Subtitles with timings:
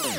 [0.00, 0.16] 5,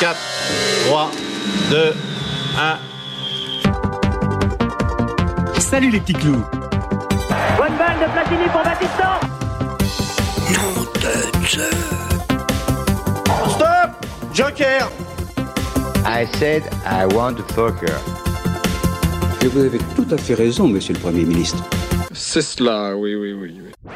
[0.00, 0.16] 4,
[0.86, 1.10] 3,
[1.70, 1.94] 2,
[2.58, 2.78] 1.
[5.58, 6.44] Salut les petits clous
[7.56, 9.20] Bonne balle de Platini pour Batista
[13.48, 14.90] Stop Joker
[16.04, 18.21] I said I want to poker.
[19.42, 21.64] Et vous avez tout à fait raison, monsieur le Premier ministre.
[22.12, 23.60] C'est cela, oui, oui, oui.
[23.60, 23.92] oui.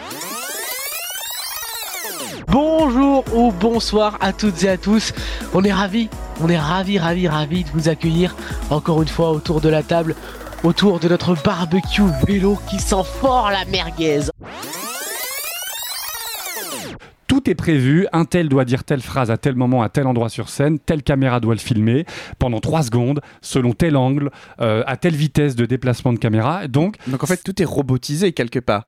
[2.49, 5.13] Bonjour ou bonsoir à toutes et à tous.
[5.55, 6.09] On est ravis,
[6.41, 8.35] on est ravis, ravis, ravis de vous accueillir
[8.71, 10.17] encore une fois autour de la table,
[10.65, 14.23] autour de notre barbecue vélo qui sent fort la merguez.
[17.47, 20.29] Tout est prévu, un tel doit dire telle phrase à tel moment, à tel endroit
[20.29, 22.05] sur scène, telle caméra doit le filmer
[22.41, 26.67] pendant 3 secondes, selon tel angle, euh, à telle vitesse de déplacement de caméra.
[26.67, 28.87] Donc, Donc en fait, tout est robotisé quelque part.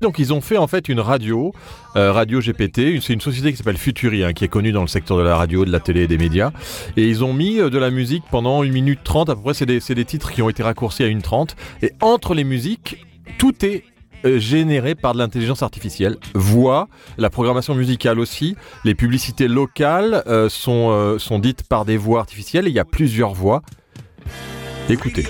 [0.00, 1.52] Donc ils ont fait en fait une radio,
[1.96, 4.80] euh, Radio GPT, une- c'est une société qui s'appelle Futuri, hein, qui est connue dans
[4.80, 6.52] le secteur de la radio, de la télé et des médias.
[6.96, 9.52] Et ils ont mis euh, de la musique pendant une minute trente, à peu près,
[9.52, 11.54] c'est des, c'est des titres qui ont été raccourcis à une trente.
[11.82, 13.04] Et entre les musiques,
[13.36, 13.84] tout est
[14.24, 16.16] euh, généré par de l'intelligence artificielle.
[16.34, 21.96] Voix, la programmation musicale aussi, les publicités locales euh, sont, euh, sont dites par des
[21.96, 23.62] voix artificielles et il y a plusieurs voix.
[24.88, 25.24] Écoutez.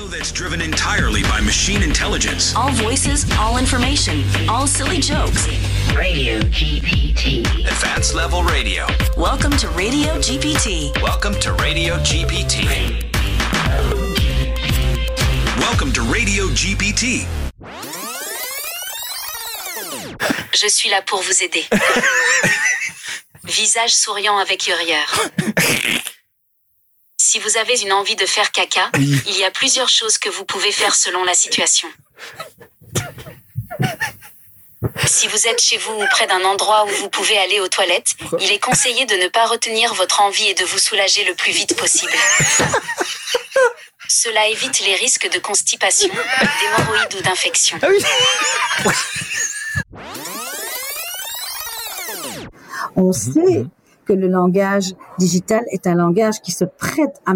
[2.57, 4.15] All voices, all information,
[4.48, 5.47] all silly jokes.
[5.95, 7.47] Radio GPT.
[7.67, 8.85] Advanced level radio.
[9.17, 10.91] Welcome to Radio GPT.
[11.03, 12.67] Welcome to Radio GPT.
[15.59, 17.27] Welcome to Radio GPT.
[20.55, 21.64] Je suis là pour vous aider.
[23.45, 25.14] Visage souriant avec hurrieur.
[27.17, 30.45] Si vous avez une envie de faire caca, il y a plusieurs choses que vous
[30.45, 31.89] pouvez faire selon la situation.
[35.07, 38.14] Si vous êtes chez vous ou près d'un endroit où vous pouvez aller aux toilettes,
[38.40, 41.52] il est conseillé de ne pas retenir votre envie et de vous soulager le plus
[41.52, 42.13] vite possible.
[44.08, 47.79] Cela évite les risques de constipation, d'hémorroïdes ou d'infection.
[52.97, 53.67] On sait
[54.05, 57.35] que le langage digital est un langage qui se prête à,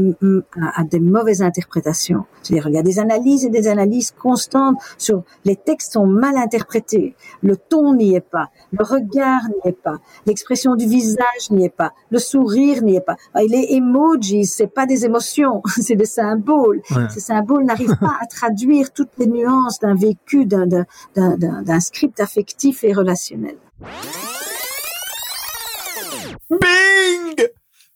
[0.60, 2.24] à- à des mauvaises interprétations.
[2.42, 6.36] C'est-à-dire, il y a des analyses et des analyses constantes sur les textes sont mal
[6.36, 11.64] interprétés, le ton n'y est pas, le regard n'y est pas, l'expression du visage n'y
[11.64, 13.16] est pas, le sourire n'y est pas.
[13.32, 16.82] Ah, Les emojis, c'est pas des émotions, c'est des symboles.
[16.90, 17.08] Ouais.
[17.10, 22.92] Ces symboles n'arrivent pas à traduire toutes les nuances d'un vécu, d'un script affectif et
[22.92, 23.54] relationnel.
[26.50, 27.48] Bing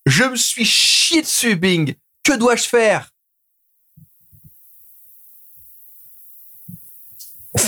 [0.06, 3.10] Je me suis chié dessus, Bing Que dois-je faire?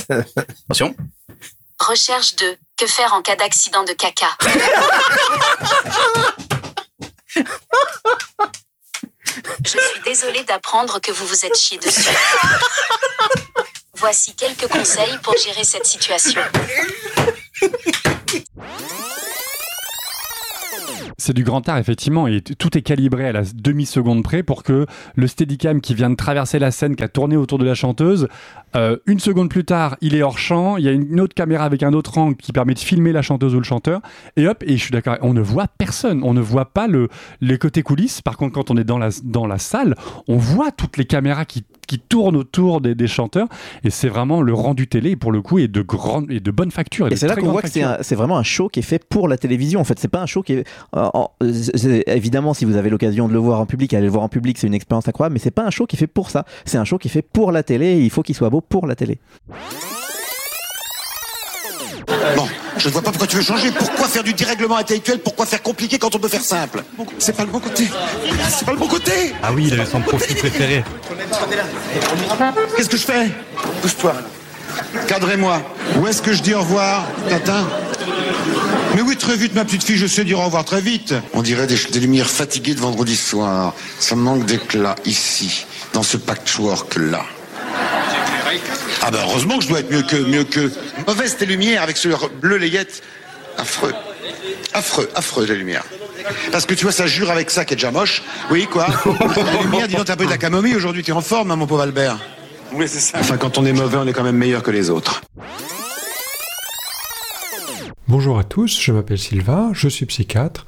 [0.08, 0.94] Attention.
[1.78, 4.28] Recherche de que faire en cas d'accident de caca?
[9.64, 12.08] Je suis désolée d'apprendre que vous vous êtes chié dessus.
[13.94, 16.42] Voici quelques conseils pour gérer cette situation.
[21.22, 24.86] C'est du grand art, effectivement, et tout est calibré à la demi-seconde près pour que
[25.14, 28.28] le steadicam qui vient de traverser la scène, qui a tourné autour de la chanteuse,
[28.74, 31.64] euh, une seconde plus tard, il est hors champ, il y a une autre caméra
[31.64, 34.00] avec un autre angle qui permet de filmer la chanteuse ou le chanteur,
[34.36, 37.08] et hop, et je suis d'accord, on ne voit personne, on ne voit pas le,
[37.40, 38.20] les côtés coulisses.
[38.22, 39.94] Par contre, quand on est dans la, dans la salle,
[40.28, 43.48] on voit toutes les caméras qui, qui tournent autour des, des chanteurs,
[43.84, 46.70] et c'est vraiment le rendu télé, pour le coup, est de, grande, et de bonne
[46.70, 47.08] facture.
[47.12, 48.00] Et c'est là qu'on voit que c'est facture.
[48.00, 49.80] un- c'est vraiment un show qui est fait pour la télévision.
[49.80, 50.66] En fait, c'est pas un show qui est.
[50.96, 51.30] euh, en-
[52.06, 54.58] évidemment, si vous avez l'occasion de le voir en public, aller le voir en public,
[54.58, 55.34] c'est une expérience incroyable.
[55.34, 56.44] Mais c'est pas un show qui est fait pour ça.
[56.64, 57.86] C'est un show qui est fait pour la télé.
[57.86, 59.18] Et il faut qu'il soit beau pour la télé.
[62.36, 62.46] Bon,
[62.76, 63.70] je ne vois pas pourquoi tu veux changer.
[63.72, 65.18] Pourquoi faire du dérèglement intellectuel?
[65.20, 66.82] Pourquoi faire compliqué quand on peut faire simple?
[67.18, 67.88] C'est pas le bon côté.
[68.48, 69.12] C'est pas le bon côté.
[69.42, 70.84] Ah oui, il avait son profil préféré.
[72.76, 73.28] Qu'est-ce que je fais?
[73.80, 74.14] Pousse-toi.
[75.06, 75.60] Cadrez-moi.
[76.00, 77.66] Où est-ce que je dis au revoir, Tintin?
[78.94, 81.14] Mais oui, très vite, ma petite fille, je sais dire au revoir très vite.
[81.32, 83.74] On dirait des, des lumières fatiguées de vendredi soir.
[83.98, 87.24] Ça me manque d'éclat ici, dans ce patchwork-là.
[89.04, 90.70] Ah ben heureusement que je dois être mieux que mieux que
[91.06, 92.08] mauvaise tes lumières avec ce
[92.40, 93.02] bleu layette.
[93.58, 93.94] Affreux.
[94.74, 95.84] Affreux affreux les lumières.
[96.52, 98.22] Parce que tu vois ça jure avec ça qui est déjà moche.
[98.50, 98.86] Oui quoi?
[99.06, 101.02] Les lumières dis donc t'as un peu de la camomille aujourd'hui?
[101.02, 102.18] Tu es en forme hein, mon pauvre Albert.
[102.72, 103.18] Oui c'est ça.
[103.18, 105.22] Enfin quand on est mauvais on est quand même meilleur que les autres
[108.12, 110.66] Bonjour à tous, je m'appelle Sylvain, je suis psychiatre.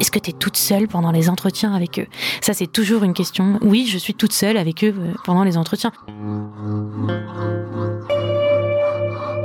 [0.00, 2.08] Est-ce que tu es toute seule pendant les entretiens avec eux?
[2.40, 3.60] Ça, c'est toujours une question.
[3.62, 5.92] Oui, je suis toute seule avec eux euh, pendant les entretiens.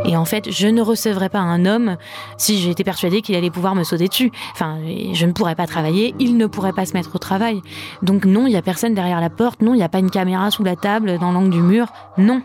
[0.06, 1.98] Et en fait, je ne recevrais pas un homme
[2.38, 4.32] si j'étais persuadée qu'il allait pouvoir me sauter dessus.
[4.54, 4.80] Enfin,
[5.14, 7.62] je ne pourrais pas travailler, il ne pourrait pas se mettre au travail.
[8.02, 10.10] Donc non, il n'y a personne derrière la porte, non, il n'y a pas une
[10.10, 12.42] caméra sous la table, dans l'angle du mur, non.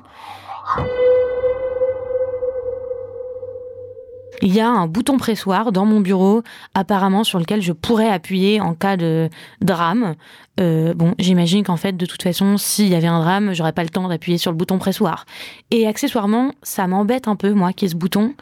[4.42, 6.42] Il y a un bouton pressoir dans mon bureau,
[6.74, 9.28] apparemment sur lequel je pourrais appuyer en cas de
[9.60, 10.14] drame.
[10.60, 13.82] Euh, bon, j'imagine qu'en fait, de toute façon, s'il y avait un drame, j'aurais pas
[13.82, 15.24] le temps d'appuyer sur le bouton pressoir.
[15.70, 18.34] Et accessoirement, ça m'embête un peu, moi, qui ce bouton,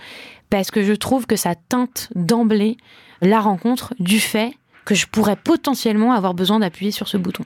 [0.50, 2.76] parce que je trouve que ça teinte d'emblée
[3.20, 4.52] la rencontre du fait
[4.84, 7.44] que je pourrais potentiellement avoir besoin d'appuyer sur ce bouton.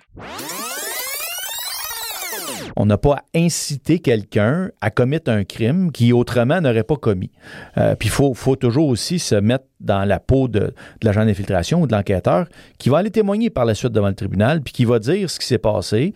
[2.76, 7.30] On n'a pas incité quelqu'un à commettre un crime qui autrement n'aurait pas commis.
[7.76, 10.72] Euh, puis il faut, toujours aussi se mettre dans la peau de,
[11.02, 12.46] l'agent d'infiltration ou de l'enquêteur
[12.78, 15.38] qui va aller témoigner par la suite devant le tribunal, puis qui va dire ce
[15.38, 16.12] qui s'est passé.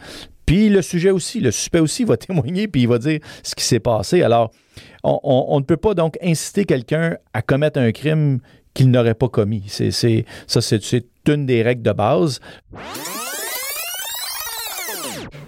[0.46, 3.64] Puis le sujet aussi, le suspect aussi va témoigner, puis il va dire ce qui
[3.64, 4.22] s'est passé.
[4.22, 4.52] Alors,
[5.02, 8.38] on, ne peut pas donc inciter quelqu'un à commettre un crime
[8.74, 9.64] qu'il n'aurait pas commis.
[9.68, 12.40] Ça, c'est une des règles de base.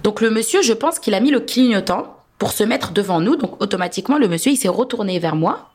[0.04, 3.36] Donc le monsieur, je pense qu'il a mis le clignotant pour se mettre devant nous.
[3.36, 5.70] Donc automatiquement, le monsieur, il s'est retourné vers moi.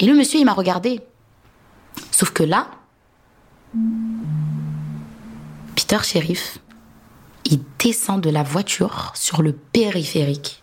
[0.00, 1.00] Et le monsieur, il m'a regardé.
[2.10, 2.66] Sauf que là,
[5.76, 6.58] Peter Sheriff,
[7.44, 10.62] il descend de la voiture sur le périphérique.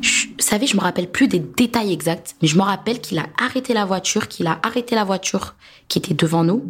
[0.00, 3.18] Je, vous savez, je me rappelle plus des détails exacts, mais je me rappelle qu'il
[3.18, 5.56] a arrêté la voiture, qu'il a arrêté la voiture
[5.88, 6.64] qui était devant nous.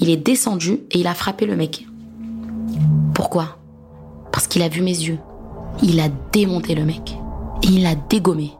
[0.00, 1.86] Il est descendu et il a frappé le mec.
[3.14, 3.58] Pourquoi?
[4.32, 5.18] Parce qu'il a vu mes yeux.
[5.82, 7.16] Il a démonté le mec.
[7.62, 8.52] Et il l'a dégommé.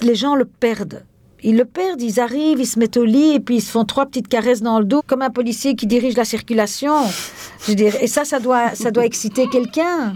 [0.00, 1.04] Les gens le perdent.
[1.44, 3.84] Ils le perdent, ils arrivent, ils se mettent au lit et puis ils se font
[3.84, 6.94] trois petites caresses dans le dos comme un policier qui dirige la circulation.
[7.66, 10.14] Je dire, et ça, ça doit, ça doit exciter quelqu'un.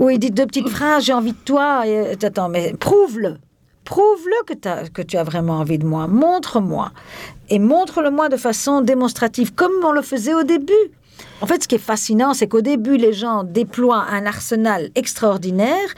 [0.00, 1.86] Ou il dit deux petites phrases, j'ai envie de toi.
[1.86, 3.38] Et, attends, mais prouve-le.
[3.84, 6.08] Prouve-le que, que tu as vraiment envie de moi.
[6.08, 6.90] Montre-moi.
[7.48, 10.72] Et montre-le-moi de façon démonstrative, comme on le faisait au début.
[11.40, 15.94] En fait, ce qui est fascinant, c'est qu'au début, les gens déploient un arsenal extraordinaire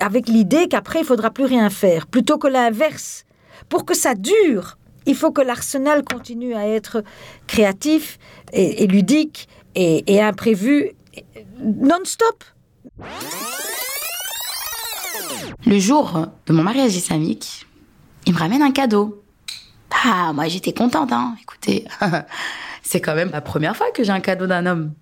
[0.00, 3.24] avec l'idée qu'après, il faudra plus rien faire, plutôt que l'inverse.
[3.68, 7.02] Pour que ça dure, il faut que l'arsenal continue à être
[7.46, 8.18] créatif
[8.52, 10.92] et, et ludique et, et imprévu
[11.60, 12.44] non-stop.
[15.66, 17.66] Le jour de mon mariage islamique,
[18.26, 19.22] il me ramène un cadeau.
[20.04, 21.34] Ah, moi j'étais contente, hein.
[21.42, 21.86] Écoutez,
[22.88, 24.94] c'est quand même la première fois que j'ai un cadeau d'un homme.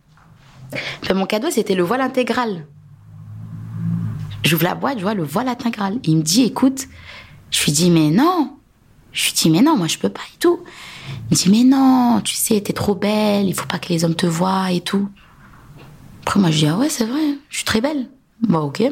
[1.03, 2.67] Enfin, mon cadeau, c'était le voile intégral.
[4.43, 6.00] J'ouvre la boîte, je vois le voile intégral.
[6.03, 6.88] Il me dit, écoute,
[7.53, 8.56] je lui dis, mais non.
[9.12, 10.65] Je lui dis, mais non, moi je peux pas et tout.
[11.31, 14.05] Il me dit, mais non, tu sais, t'es trop belle, il faut pas que les
[14.05, 15.09] hommes te voient et tout.
[16.23, 18.09] Après, moi je dis, ah ouais, c'est vrai, je suis très belle.
[18.41, 18.83] Bon, ok.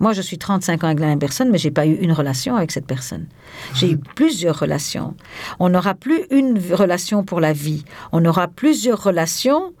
[0.00, 2.56] Moi, je suis 35 ans avec la même personne, mais j'ai pas eu une relation
[2.56, 3.26] avec cette personne.
[3.74, 5.14] J'ai eu plusieurs relations.
[5.58, 7.84] On n'aura plus une relation pour la vie.
[8.12, 9.72] On aura plusieurs relations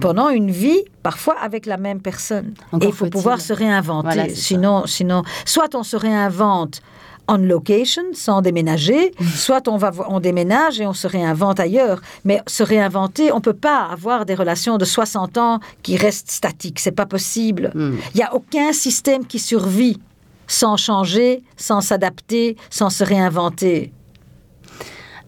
[0.00, 2.54] pendant une vie, parfois avec la même personne.
[2.72, 4.14] Encore Et il faut pouvoir se réinventer.
[4.14, 6.80] Voilà, sinon, sinon, soit on se réinvente
[7.28, 12.00] on location, sans déménager, soit on, va, on déménage et on se réinvente ailleurs.
[12.24, 16.80] Mais se réinventer, on peut pas avoir des relations de 60 ans qui restent statiques.
[16.80, 17.72] C'est pas possible.
[17.76, 20.00] Il n'y a aucun système qui survit
[20.46, 23.92] sans changer, sans s'adapter, sans se réinventer.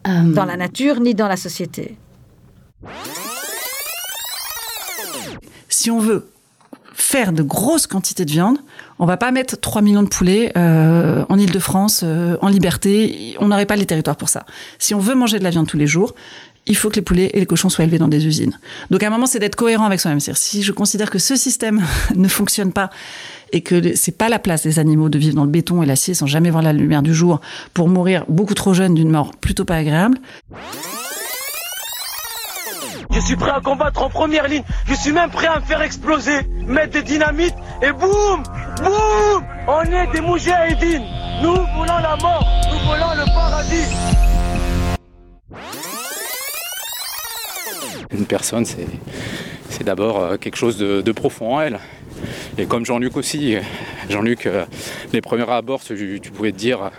[0.07, 1.99] Dans la nature ni dans la société.
[5.69, 6.27] si on veut
[6.93, 8.59] faire de grosses quantités de viande,
[8.99, 13.37] on va pas mettre 3 millions de poulets euh, en Ile-de-France, euh, en liberté.
[13.41, 14.45] On n'aurait pas les territoires pour ça.
[14.79, 16.15] Si on veut manger de la viande tous les jours,
[16.67, 18.59] il faut que les poulets et les cochons soient élevés dans des usines.
[18.91, 20.21] Donc à un moment, c'est d'être cohérent avec soi-même.
[20.21, 21.83] Si je considère que ce système
[22.15, 22.91] ne fonctionne pas
[23.53, 26.15] et que c'est pas la place des animaux de vivre dans le béton et l'acier
[26.15, 27.41] sans jamais voir la lumière du jour
[27.75, 30.19] pour mourir beaucoup trop jeune d'une mort plutôt pas agréable,
[33.13, 34.63] Je suis prêt à combattre en première ligne.
[34.87, 38.43] Je suis même prêt à me faire exploser, mettre des dynamites et boum,
[38.83, 41.05] boum, on est des moudjahidines.
[41.43, 43.87] Nous voulons la mort, nous voulons le paradis.
[48.13, 48.87] Une personne, c'est,
[49.71, 51.79] c'est d'abord euh, quelque chose de, profond en elle.
[52.59, 53.61] Et comme Jean-Luc aussi, euh,
[54.09, 54.65] Jean-Luc, euh,
[55.13, 56.91] les premiers abords, tu, tu pouvais te dire,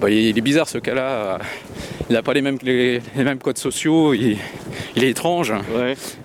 [0.00, 1.38] bah, il est bizarre ce cas-là,
[2.08, 4.38] il n'a pas les mêmes, les, les mêmes codes sociaux, il,
[4.96, 5.52] il est étrange.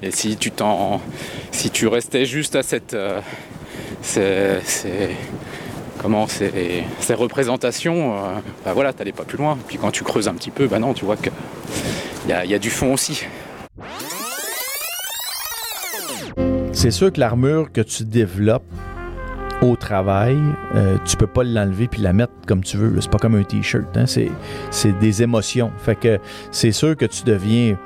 [0.02, 1.02] Et si tu t'en,
[1.52, 3.20] si tu restais juste à cette, euh,
[4.02, 5.12] c'est, c'est-
[6.02, 8.18] comment ces, ces représentations, euh,
[8.64, 9.58] bah voilà, t'allais pas plus loin.
[9.68, 11.32] Puis quand tu creuses un petit peu, bah non, tu vois qu'il
[12.30, 13.26] y a, y a du fond aussi.
[16.74, 18.64] C'est sûr que l'armure que tu développes
[19.62, 20.38] au travail,
[20.76, 23.00] euh, tu peux pas l'enlever puis la mettre comme tu veux.
[23.00, 23.86] C'est pas comme un t-shirt.
[23.96, 24.06] hein.
[24.06, 24.30] C'est,
[24.70, 25.72] c'est des émotions.
[25.84, 26.20] Fait que
[26.52, 27.78] c'est sûr que tu deviens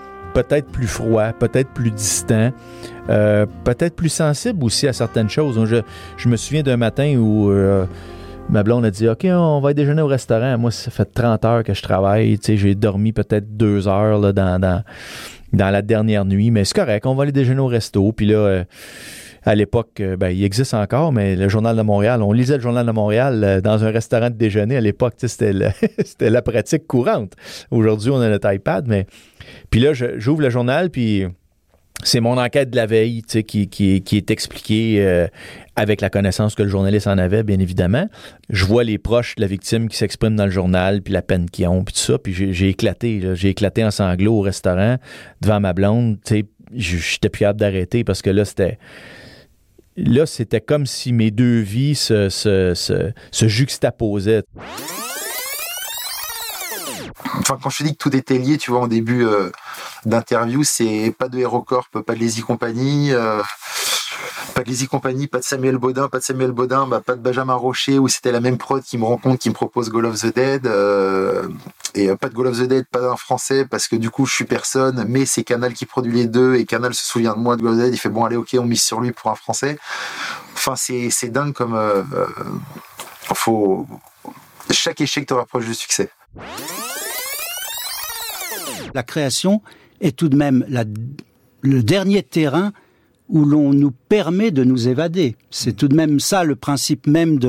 [0.43, 2.51] peut-être plus froid, peut-être plus distant,
[3.09, 5.59] euh, peut-être plus sensible aussi à certaines choses.
[6.17, 7.85] Je, me souviens d'un matin où euh,
[8.49, 10.57] ma blonde a dit OK, on va déjeuner au restaurant.
[10.57, 12.39] Moi, ça fait 30 heures que je travaille.
[12.41, 14.83] J'ai dormi peut-être deux heures là, dans, dans,
[15.51, 18.11] dans la dernière nuit, mais c'est correct, on va aller déjeuner au resto.
[18.11, 18.63] Puis là, euh,
[19.43, 22.61] à l'époque, euh, ben, il existe encore, mais le Journal de Montréal, on lisait le
[22.61, 24.77] Journal de Montréal euh, dans un restaurant de déjeuner.
[24.77, 25.53] À l'époque, c'était
[26.29, 27.33] la pratique courante.
[27.71, 29.05] Aujourd'hui, on a notre iPad, mais.
[29.69, 31.25] Puis là, j'ouvre le journal, puis
[32.03, 35.27] c'est mon enquête de la veille tu sais, qui, qui, qui est expliquée euh,
[35.75, 38.07] avec la connaissance que le journaliste en avait, bien évidemment.
[38.49, 41.49] Je vois les proches de la victime qui s'expriment dans le journal, puis la peine
[41.49, 42.17] qu'ils ont, puis tout ça.
[42.17, 43.21] Puis j'ai éclaté.
[43.33, 44.97] J'ai éclaté en sanglots au restaurant
[45.41, 46.17] devant ma blonde.
[46.25, 48.77] Tu sais, J'étais plus capable d'arrêter parce que là, c'était...
[50.05, 54.43] Là, c'était comme si mes deux vies se, se, se, se juxtaposaient.
[57.39, 59.51] Enfin, quand je dis que tout était lié, tu vois, en début euh,
[60.05, 63.41] d'interview, c'est pas de HeroCorp, pas de Lazy Company, euh,
[64.59, 67.21] pas de Lazy Company, pas de Samuel Baudin, pas de Samuel Baudin, bah, pas de
[67.21, 70.19] Benjamin Rocher, où c'était la même prod qui me rencontre, qui me propose Goal of
[70.19, 71.47] the Dead, euh,
[71.95, 74.25] et euh, pas de Goal of the Dead, pas d'un français, parce que du coup,
[74.25, 77.39] je suis personne, mais c'est Canal qui produit les deux, et Canal se souvient de
[77.39, 79.13] moi de Goal of the Dead, il fait bon, allez, ok, on mise sur lui
[79.13, 79.79] pour un français.
[80.55, 81.75] Enfin, c'est dingue comme.
[81.75, 82.03] euh.
[84.71, 86.09] Chaque échec te rapproche du succès.
[88.93, 89.61] La création
[90.01, 90.65] est tout de même
[91.61, 92.73] le dernier terrain
[93.29, 95.35] où l'on nous permet de nous évader.
[95.51, 97.39] C'est tout de même ça le principe même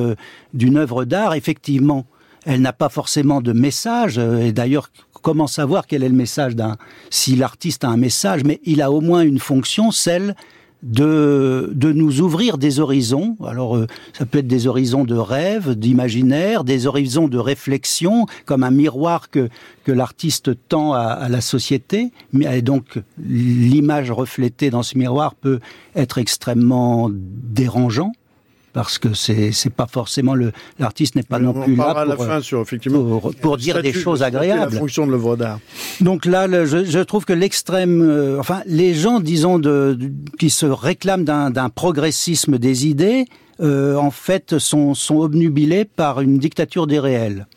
[0.55, 1.35] d'une œuvre d'art.
[1.35, 2.07] Effectivement,
[2.45, 4.91] elle n'a pas forcément de message, euh, et d'ailleurs,
[5.23, 6.77] comment savoir quel est le message d'un,
[7.11, 10.35] si l'artiste a un message, mais il a au moins une fonction, celle
[10.83, 13.37] de, de nous ouvrir des horizons.
[13.45, 18.63] Alors, euh, ça peut être des horizons de rêve, d'imaginaire, des horizons de réflexion, comme
[18.65, 19.49] un miroir que,
[19.85, 22.13] que l'artiste tend à, à la société.
[22.33, 25.61] Mais et donc, l'image reflétée dans ce miroir peut
[25.95, 28.13] être extrêmement dérangeant.
[28.73, 32.03] Parce que c'est c'est pas forcément le l'artiste n'est pas non on plus là parlera
[32.03, 34.73] à la pour, fin sur effectivement pour, dire des choses agréables.
[34.73, 35.59] La fonction de l'œuvre d'art.
[36.01, 40.13] Donc là, le- je, je trouve que l'extrême, euh, enfin, les gens, disons, de, de-
[40.39, 43.25] qui se réclament d'un d'un progressisme des idées,
[43.61, 47.49] euh, en fait, sont, sont obnubilés par une dictature des réels.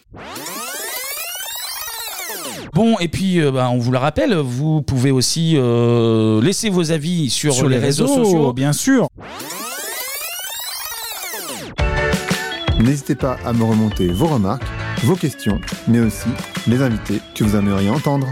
[2.73, 6.91] Bon, et puis, euh, bah, on vous le rappelle, vous pouvez aussi euh, laisser vos
[6.91, 8.53] avis sur, Sur les, les réseaux, réseaux, sociaux.
[8.53, 9.07] bien sûr.
[12.83, 14.67] N'hésitez pas à me remonter vos remarques,
[15.03, 16.27] vos questions, mais aussi
[16.67, 18.27] les invités que vous aimeriez entendre.